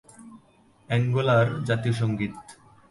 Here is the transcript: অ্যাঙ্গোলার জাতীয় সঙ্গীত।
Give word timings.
অ্যাঙ্গোলার 0.89 1.47
জাতীয় 1.67 1.95
সঙ্গীত। 2.01 2.33